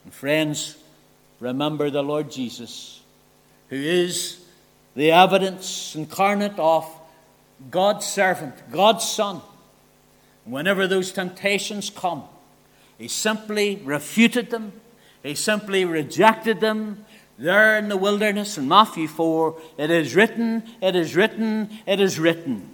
[0.04, 0.76] And friends,
[1.40, 3.00] remember the Lord Jesus,
[3.68, 4.40] who is
[4.94, 6.88] the evidence incarnate of
[7.70, 9.40] God's servant, God's Son.
[10.44, 12.24] Whenever those temptations come,
[13.00, 14.74] he simply refuted them,
[15.22, 17.06] he simply rejected them.
[17.38, 22.18] There in the wilderness in Matthew 4, it is written, it is written, it is
[22.18, 22.68] written.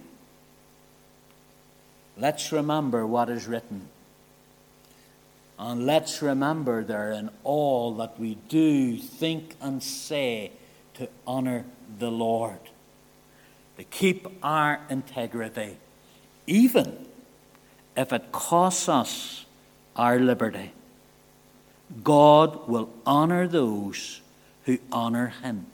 [2.17, 3.87] Let's remember what is written.
[5.57, 10.51] And let's remember there in all that we do, think, and say
[10.95, 11.63] to honor
[11.99, 12.59] the Lord,
[13.77, 15.77] to keep our integrity,
[16.45, 17.07] even
[17.95, 19.45] if it costs us
[19.97, 20.71] our liberty.
[22.03, 24.21] God will honor those
[24.65, 25.65] who honor Him.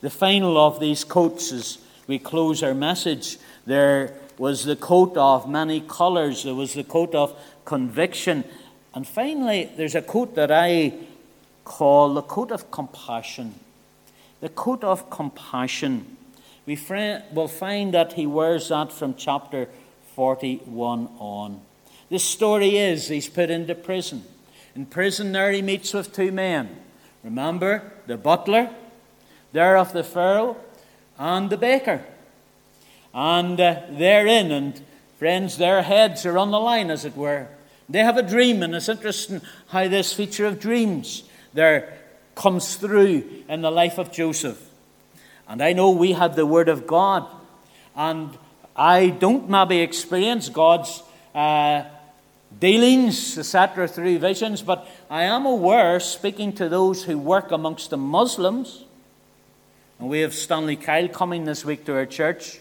[0.00, 5.48] The final of these coats, as we close our message, there was the coat of
[5.48, 6.44] many colours.
[6.44, 8.44] There was the coat of conviction.
[8.94, 10.94] And finally, there's a coat that I
[11.64, 13.54] call the coat of compassion.
[14.40, 16.16] The coat of compassion.
[16.64, 16.78] We
[17.32, 19.68] will find that he wears that from chapter
[20.14, 21.60] 41 on.
[22.10, 24.24] The story is he's put into prison.
[24.74, 26.76] In prison, there he meets with two men.
[27.22, 28.70] Remember, the butler,
[29.52, 30.56] there of the Pharaoh,
[31.18, 32.04] and the baker.
[33.12, 34.80] And uh, they're in, and
[35.18, 37.48] friends, their heads are on the line, as it were.
[37.88, 41.98] They have a dream, and it's interesting how this feature of dreams there
[42.34, 44.62] comes through in the life of Joseph.
[45.48, 47.26] And I know we have the Word of God,
[47.96, 48.36] and
[48.76, 51.02] I don't maybe experience God's
[51.34, 51.84] uh,
[52.58, 57.96] dealings, etc., through visions, but I am aware, speaking to those who work amongst the
[57.96, 58.84] Muslims,
[59.98, 62.60] and we have Stanley Kyle coming this week to our church.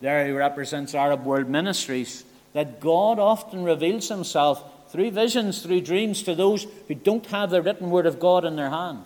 [0.00, 2.24] There he represents Arab World Ministries.
[2.52, 7.62] That God often reveals himself through visions, through dreams to those who don't have the
[7.62, 9.04] written word of God in their hand.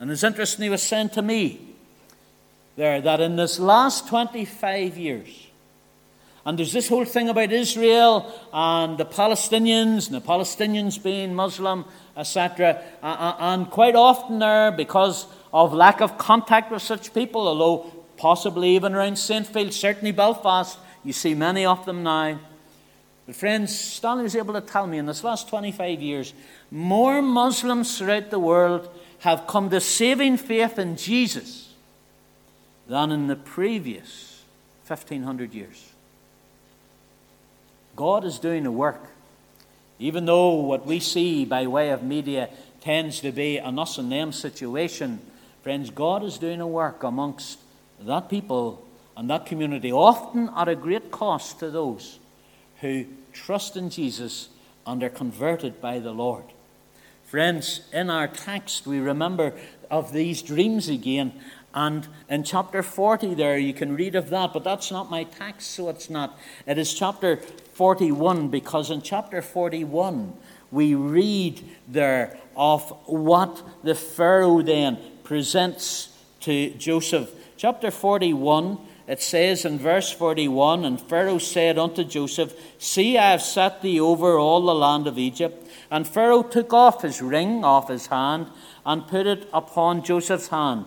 [0.00, 1.60] And it's interesting, he was saying to me
[2.76, 5.47] there that in this last 25 years,
[6.48, 11.84] and there's this whole thing about Israel and the Palestinians, and the Palestinians being Muslim,
[12.16, 12.82] etc.
[13.02, 18.94] And quite often there, because of lack of contact with such people, although possibly even
[18.94, 22.38] around Saintfield, certainly Belfast, you see many of them now.
[23.26, 26.32] But friends, Stanley was able to tell me in this last 25 years,
[26.70, 31.74] more Muslims throughout the world have come to saving faith in Jesus
[32.86, 34.44] than in the previous
[34.86, 35.90] 1500 years.
[37.98, 39.02] God is doing a work.
[39.98, 42.48] Even though what we see by way of media
[42.80, 45.18] tends to be an us and them situation,
[45.64, 47.58] friends, God is doing a work amongst
[48.00, 52.20] that people and that community, often at a great cost to those
[52.82, 54.48] who trust in Jesus
[54.86, 56.44] and are converted by the Lord.
[57.24, 59.54] Friends, in our text, we remember
[59.90, 61.32] of these dreams again.
[61.74, 65.72] And in chapter 40, there you can read of that, but that's not my text,
[65.72, 66.38] so it's not.
[66.64, 67.40] It is chapter
[67.78, 70.32] 41, because in chapter 41,
[70.72, 76.08] we read there of what the Pharaoh then presents
[76.40, 77.30] to Joseph.
[77.56, 83.42] Chapter 41 it says in verse 41 And Pharaoh said unto Joseph, See, I have
[83.42, 85.70] set thee over all the land of Egypt.
[85.88, 88.48] And Pharaoh took off his ring off his hand
[88.84, 90.86] and put it upon Joseph's hand,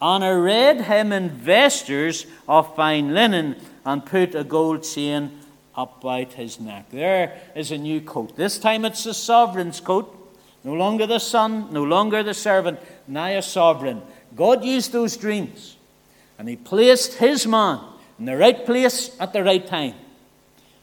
[0.00, 5.39] and arrayed him in vestures of fine linen, and put a gold chain
[5.82, 6.90] about his neck.
[6.90, 8.36] There is a new coat.
[8.36, 10.16] This time it's the sovereign's coat.
[10.62, 14.02] No longer the son, no longer the servant, now a sovereign.
[14.36, 15.76] God used those dreams
[16.38, 17.80] and he placed his man
[18.18, 19.94] in the right place at the right time.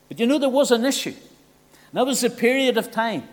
[0.08, 1.10] But you know, there was an issue.
[1.12, 3.24] And that was a period of time.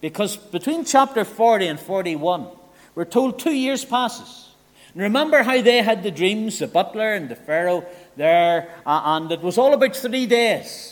[0.00, 2.48] Because between chapter 40 and 41,
[2.94, 4.48] we're told two years passes.
[4.92, 7.84] And remember how they had the dreams, the butler and the Pharaoh
[8.16, 10.91] there, uh, and it was all about three days.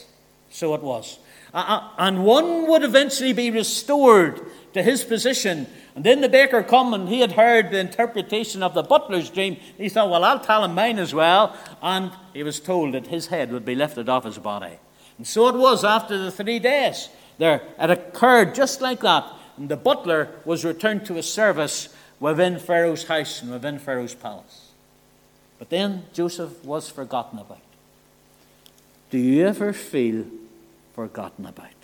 [0.51, 1.19] So it was.
[1.53, 4.41] And one would eventually be restored
[4.75, 8.75] to his position and then the baker come and he had heard the interpretation of
[8.75, 9.57] the butler's dream.
[9.77, 11.57] He thought, well, I'll tell him mine as well.
[11.83, 14.79] And he was told that his head would be lifted off his body.
[15.19, 17.09] And so it was after the three days.
[17.39, 19.27] There, it occurred just like that.
[19.57, 24.71] And the butler was returned to his service within Pharaoh's house and within Pharaoh's palace.
[25.59, 27.61] But then Joseph was forgotten about.
[29.11, 30.25] Do you ever feel
[31.09, 31.81] forgotten about?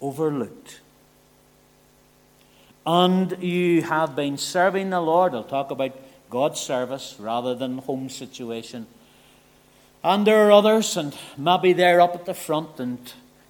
[0.00, 0.80] Overlooked?
[2.86, 5.34] and you have been serving the Lord.
[5.34, 5.92] I'll talk about
[6.28, 8.86] God's service rather than home situation.
[10.02, 12.98] And there are others, and maybe they're up at the front, and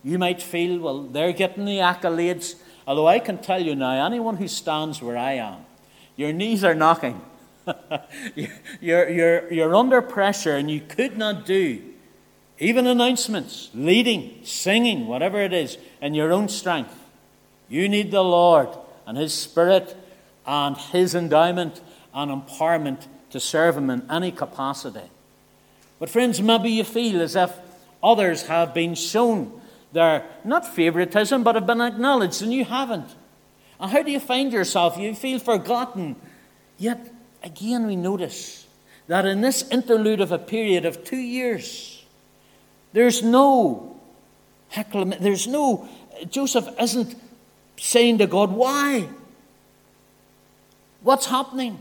[0.05, 2.55] you might feel, well, they're getting the accolades.
[2.87, 5.64] Although I can tell you now, anyone who stands where I am,
[6.14, 7.20] your knees are knocking.
[8.81, 11.83] you're, you're, you're under pressure, and you could not do
[12.59, 16.95] even announcements, leading, singing, whatever it is, in your own strength.
[17.69, 18.69] You need the Lord
[19.07, 19.97] and His Spirit
[20.47, 21.81] and His endowment
[22.12, 25.11] and empowerment to serve Him in any capacity.
[25.99, 27.53] But, friends, maybe you feel as if
[28.03, 29.61] others have been shown
[29.93, 33.14] their, not favoritism, but have been acknowledged, and you haven't.
[33.81, 34.99] And how do you find yourself?
[34.99, 36.17] You feel forgotten.
[36.79, 37.12] Yet,
[37.43, 38.67] again, we notice
[39.07, 41.94] that in this interlude of a period of two years,
[42.95, 43.97] there's no
[44.69, 45.89] heckle, there's no,
[46.31, 47.17] Joseph isn't
[47.77, 49.09] saying to God, Why?
[51.03, 51.81] What's happening?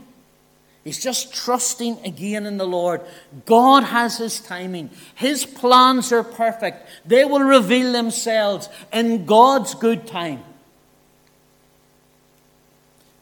[0.83, 2.99] He's just trusting again in the Lord.
[3.45, 4.89] God has His timing.
[5.15, 6.89] His plans are perfect.
[7.05, 10.43] They will reveal themselves in God's good time.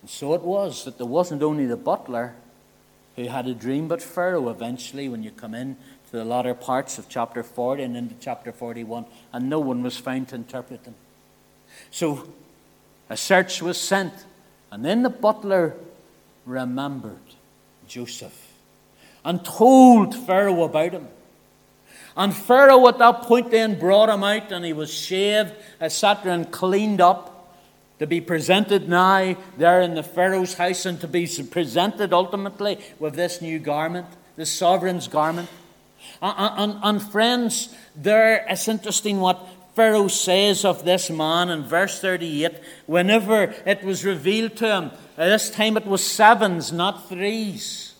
[0.01, 2.33] And so it was that there wasn't only the butler
[3.15, 5.75] who had a dream, but Pharaoh eventually, when you come in
[6.11, 9.97] to the latter parts of chapter 40 and into chapter 41, and no one was
[9.97, 10.95] found to interpret them.
[11.89, 12.27] So
[13.09, 14.13] a search was sent,
[14.71, 15.75] and then the butler
[16.45, 17.17] remembered
[17.87, 18.49] Joseph
[19.23, 21.07] and told Pharaoh about him.
[22.17, 26.51] And Pharaoh at that point then brought him out, and he was shaved, etc., and
[26.51, 27.55] cleaned up
[27.99, 33.13] to be presented now there in the Pharaoh's house and to be presented ultimately with
[33.13, 35.47] this new garment, the sovereign's garment.
[36.21, 41.99] And, and, and friends, there it's interesting what Pharaoh says of this man in verse
[41.99, 42.51] 38
[42.87, 44.91] whenever it was revealed to him.
[45.15, 47.91] This time it was sevens, not threes.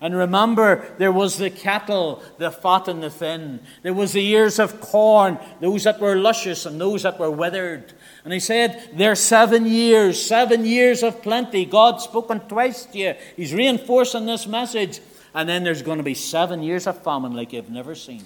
[0.00, 3.60] And remember, there was the cattle, the fat and the thin.
[3.82, 7.94] There was the ears of corn, those that were luscious and those that were withered.
[8.22, 11.64] And he said, There seven years, seven years of plenty.
[11.64, 13.14] God's spoken twice to you.
[13.34, 15.00] He's reinforcing this message.
[15.34, 18.24] And then there's going to be seven years of famine like you've never seen.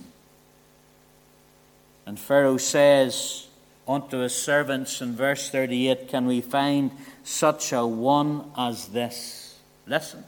[2.07, 3.49] And Pharaoh says
[3.87, 6.91] unto his servants in verse 38 Can we find
[7.25, 9.59] such a one as this?
[9.87, 10.25] Listen.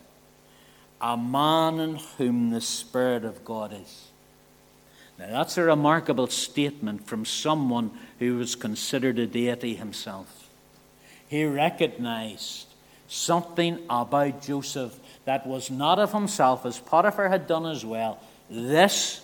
[1.03, 4.09] A man in whom the Spirit of God is.
[5.19, 10.49] Now, that's a remarkable statement from someone who was considered a deity himself.
[11.29, 12.67] He recognized
[13.07, 18.19] something about Joseph that was not of himself, as Potiphar had done as well.
[18.49, 19.21] This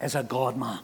[0.00, 0.80] is a God man.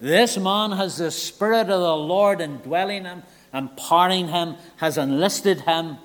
[0.00, 3.22] This man has the Spirit of the Lord indwelling him,
[3.52, 5.98] empowering him, has enlisted him.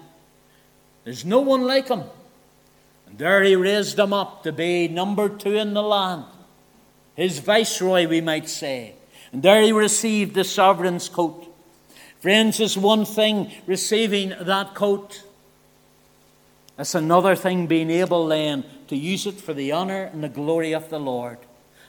[1.04, 2.04] There's no one like him.
[3.08, 6.26] And there he raised him up to be number two in the land,
[7.16, 8.96] his viceroy, we might say.
[9.34, 11.48] And there he received the sovereign's coat.
[12.20, 15.24] Friends, it's one thing receiving that coat.
[16.82, 20.74] It's another thing being able then to use it for the honor and the glory
[20.74, 21.38] of the Lord.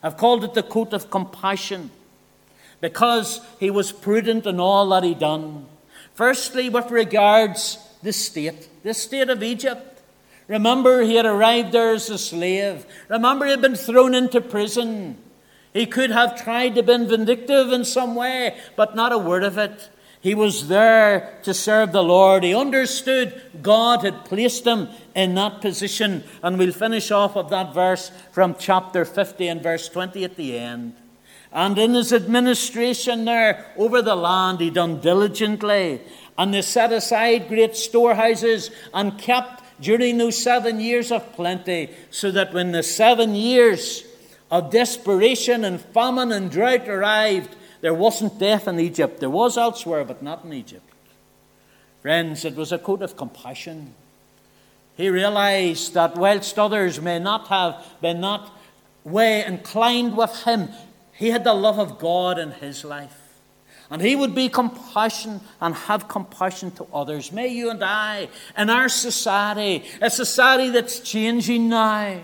[0.03, 1.90] I've called it the coat of compassion
[2.82, 5.64] because he was prudent in all that he done.
[6.12, 10.03] Firstly, with regards the state, the state of Egypt.
[10.47, 12.84] Remember, he had arrived there as a slave.
[13.09, 15.16] Remember, he had been thrown into prison.
[15.72, 19.57] He could have tried to be vindictive in some way, but not a word of
[19.57, 19.88] it.
[20.22, 22.44] He was there to serve the Lord.
[22.44, 26.22] He understood God had placed him in that position.
[26.44, 30.56] And we'll finish off of that verse from chapter 50 and verse 20 at the
[30.56, 30.94] end.
[31.52, 36.00] And in his administration there over the land, he done diligently.
[36.38, 42.30] And they set aside great storehouses and kept during those seven years of plenty, so
[42.30, 44.04] that when the seven years
[44.52, 49.20] of desperation and famine and drought arrived, there wasn't death in Egypt.
[49.20, 50.88] There was elsewhere, but not in Egypt.
[52.00, 53.94] Friends, it was a code of compassion.
[54.96, 58.50] He realized that whilst others may not have been not
[59.04, 60.68] way inclined with him,
[61.12, 63.18] he had the love of God in his life.
[63.90, 67.30] And he would be compassion and have compassion to others.
[67.32, 72.20] May you and I, in our society, a society that's changing now,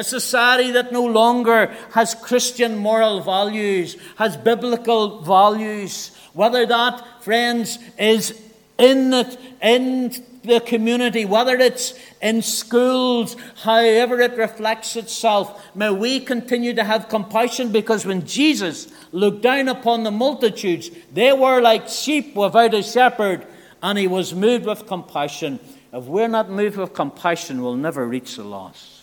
[0.00, 6.10] a society that no longer has Christian moral values, has biblical values.
[6.32, 8.40] Whether that, friends, is
[8.78, 10.10] in it, in
[10.42, 11.92] the community, whether it's
[12.22, 18.88] in schools, however it reflects itself, may we continue to have compassion because when Jesus
[19.12, 23.46] looked down upon the multitudes, they were like sheep without a shepherd,
[23.82, 25.60] and he was moved with compassion.
[25.92, 28.99] If we're not moved with compassion, we'll never reach the lost.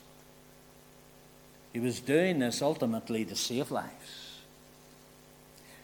[1.78, 4.42] He was doing this ultimately to save lives.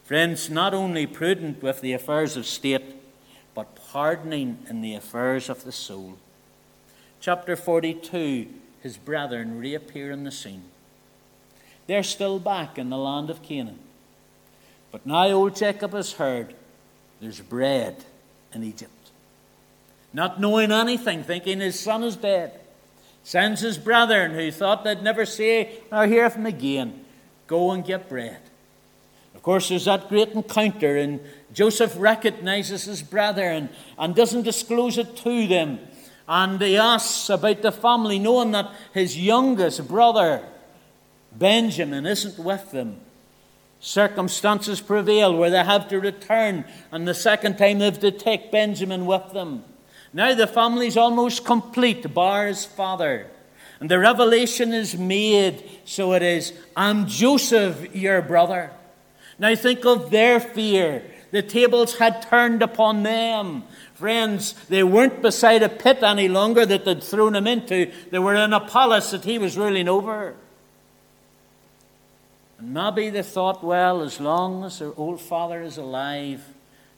[0.06, 2.96] Friends, not only prudent with the affairs of state,
[3.54, 6.18] but pardoning in the affairs of the soul.
[7.20, 8.48] Chapter 42
[8.82, 10.64] His brethren reappear in the scene.
[11.86, 13.78] They're still back in the land of Canaan.
[14.92, 16.56] But now old Jacob has heard
[17.22, 18.04] there's bread
[18.52, 19.12] in Egypt.
[20.12, 22.63] Not knowing anything, thinking his son is dead
[23.24, 27.06] sends his brethren who thought they'd never see or hear from again,
[27.48, 28.40] go and get bread.
[29.34, 31.20] Of course, there's that great encounter, and
[31.52, 35.80] Joseph recognizes his brethren and doesn't disclose it to them.
[36.28, 40.44] And he asks about the family, knowing that his youngest brother,
[41.34, 43.02] Benjamin, isn't with them.
[43.82, 48.52] Circumstances prevail where they have to return, and the second time they have to take
[48.52, 49.66] Benjamin with them.
[50.14, 53.28] Now the family's almost complete, bar father.
[53.80, 58.72] And the revelation is made, so it is, I'm Joseph, your brother.
[59.40, 61.04] Now think of their fear.
[61.32, 63.64] The tables had turned upon them.
[63.96, 67.92] Friends, they weren't beside a pit any longer that they'd thrown him into.
[68.12, 70.36] They were in a palace that he was ruling over.
[72.60, 76.53] And maybe they thought, well, as long as their old father is alive,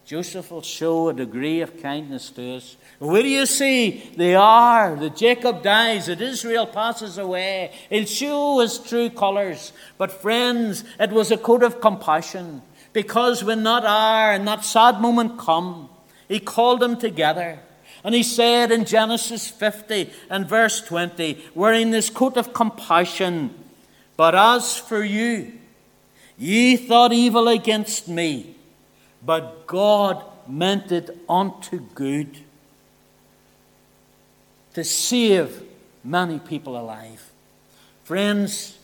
[0.06, 2.78] Joseph will show a degree of kindness to us.
[2.99, 4.95] Where do you see they are?
[4.95, 7.72] That Jacob dies, that Israel passes away.
[7.89, 9.74] He'll show his true colours.
[9.97, 12.62] But, friends, it was a coat of compassion.
[12.93, 15.89] Because when that hour and that sad moment come,
[16.28, 17.60] he called them together.
[18.03, 23.56] And he said in Genesis 50 and verse 20, wearing this coat of compassion,
[24.16, 25.53] But as for you,
[26.38, 28.55] ye thought evil against me,
[29.26, 32.39] but God meant it unto good
[34.73, 35.63] to save
[36.03, 37.32] many people alive.
[38.03, 38.78] Friends,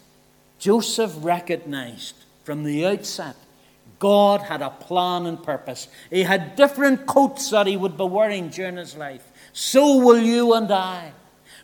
[0.57, 3.35] Joseph recognized from the outset
[4.01, 5.87] God had a plan and purpose.
[6.09, 9.31] He had different coats that he would be wearing during his life.
[9.53, 11.11] So will you and I.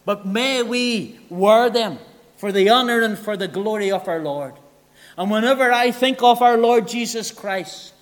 [0.06, 1.98] But may we wear them
[2.38, 4.54] for the honor and for the glory of our Lord.
[5.18, 7.94] And whenever I think of our Lord Jesus Christ,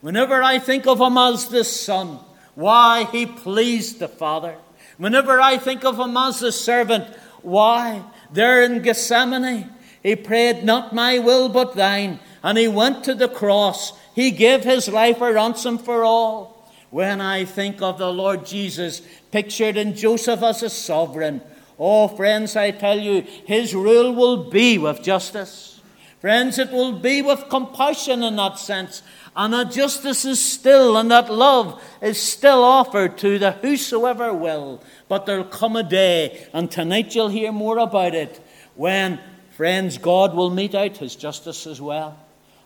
[0.00, 2.18] whenever I think of him as the Son,
[2.54, 4.56] why he pleased the Father.
[4.98, 7.04] Whenever I think of him as the servant,
[7.42, 9.70] why there in Gethsemane
[10.02, 12.20] he prayed, Not my will but thine.
[12.42, 13.92] And he went to the cross.
[14.14, 16.70] He gave his life a ransom for all.
[16.90, 21.40] When I think of the Lord Jesus pictured in Joseph as a sovereign,
[21.78, 25.80] oh, friends, I tell you, his rule will be with justice.
[26.20, 29.02] Friends, it will be with compassion in that sense.
[29.36, 34.82] And that justice is still, and that love is still offered to the whosoever will.
[35.08, 38.40] But there'll come a day, and tonight you'll hear more about it,
[38.74, 39.20] when,
[39.56, 42.18] friends, God will mete out his justice as well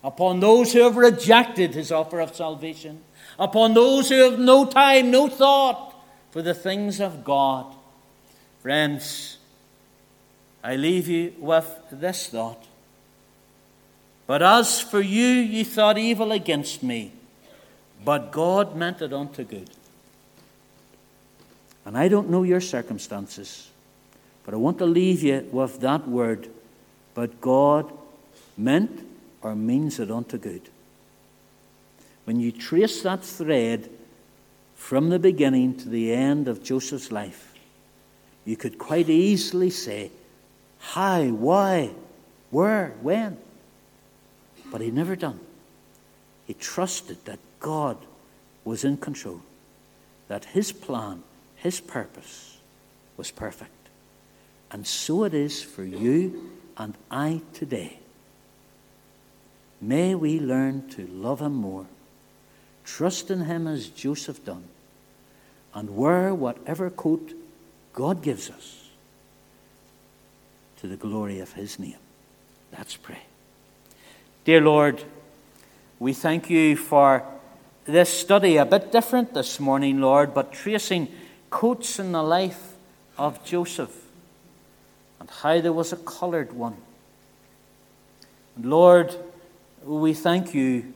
[0.05, 3.01] upon those who have rejected his offer of salvation,
[3.39, 5.95] upon those who have no time, no thought
[6.29, 7.65] for the things of God.
[8.61, 9.37] Friends,
[10.63, 12.63] I leave you with this thought.
[14.27, 17.13] But as for you, ye thought evil against me,
[18.03, 19.69] but God meant it unto good.
[21.85, 23.69] And I don't know your circumstances,
[24.43, 26.49] but I want to leave you with that word.
[27.13, 27.91] But God
[28.57, 29.07] meant
[29.41, 30.69] or means it unto good.
[32.23, 33.89] When you trace that thread
[34.75, 37.53] from the beginning to the end of Joseph's life,
[38.43, 40.11] you could quite easily say,
[40.79, 41.91] How, why,
[42.49, 43.37] where, when?
[44.75, 45.39] But he never done.
[46.45, 47.95] He trusted that God
[48.65, 49.39] was in control,
[50.27, 51.23] that his plan,
[51.55, 52.57] his purpose
[53.15, 53.71] was perfect.
[54.69, 57.99] And so it is for you and I today.
[59.79, 61.85] May we learn to love him more,
[62.83, 64.65] trust in him as Joseph done,
[65.73, 67.33] and wear whatever coat
[67.93, 68.89] God gives us
[70.81, 71.95] to the glory of his name.
[72.73, 73.21] Let's pray.
[74.45, 75.03] Dear Lord,
[75.97, 77.25] we thank you for
[77.85, 81.07] this study, a bit different this morning, Lord, but tracing
[81.49, 82.73] coats in the life
[83.17, 84.03] of Joseph
[85.19, 86.77] and how there was a coloured one.
[88.55, 89.15] And Lord,
[89.83, 90.93] we thank you,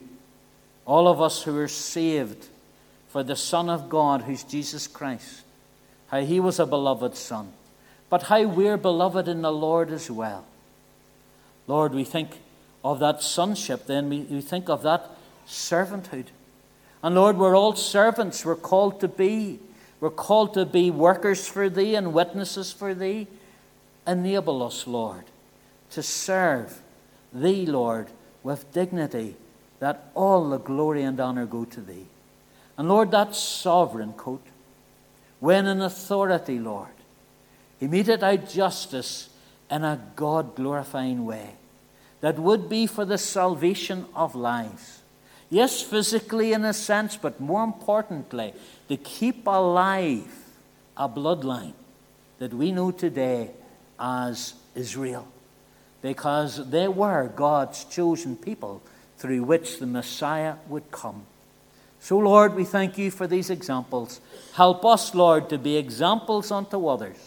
[0.86, 2.46] all of us who are saved,
[3.08, 5.42] for the Son of God, who's Jesus Christ,
[6.06, 7.52] how he was a beloved Son,
[8.10, 10.44] but how we're beloved in the Lord as well.
[11.66, 12.38] Lord, we think
[12.84, 15.10] of that sonship, then we, we think of that
[15.46, 16.26] servanthood.
[17.02, 19.58] And Lord, we're all servants, we're called to be.
[20.00, 23.26] We're called to be workers for Thee and witnesses for Thee.
[24.06, 25.24] Enable us, Lord,
[25.90, 26.80] to serve
[27.34, 28.08] Thee, Lord,
[28.42, 29.36] with dignity,
[29.78, 32.06] that all the glory and honor go to thee.
[32.78, 34.44] And Lord, that sovereign coat,
[35.38, 36.88] when in authority, Lord,
[37.78, 39.28] he meted out justice
[39.70, 41.56] in a God glorifying way
[42.20, 45.00] that would be for the salvation of lives.
[45.48, 48.54] Yes, physically in a sense, but more importantly,
[48.88, 50.30] to keep alive
[50.96, 51.72] a bloodline
[52.38, 53.50] that we know today
[53.98, 55.26] as Israel
[56.02, 58.82] because they were God's chosen people
[59.18, 61.26] through which the Messiah would come.
[62.00, 64.20] So, Lord, we thank you for these examples.
[64.54, 67.18] Help us, Lord, to be examples unto others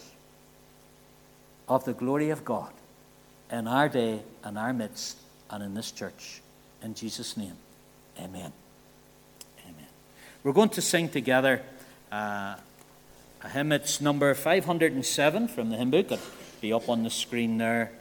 [1.68, 2.73] of the glory of God
[3.50, 5.18] in our day in our midst
[5.50, 6.40] and in this church.
[6.82, 7.56] In Jesus' name,
[8.18, 8.52] amen.
[9.64, 9.88] Amen.
[10.42, 11.62] We're going to sing together
[12.12, 12.56] uh,
[13.42, 13.72] a hymn.
[13.72, 16.06] It's number 507 from the hymn book.
[16.06, 16.18] It'll
[16.60, 17.92] be up on the screen there.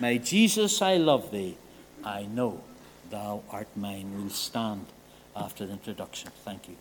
[0.00, 1.56] My Jesus, I love thee.
[2.02, 2.62] I know
[3.10, 4.12] thou art mine.
[4.16, 4.86] We'll stand
[5.36, 6.30] after the introduction.
[6.44, 6.76] Thank you.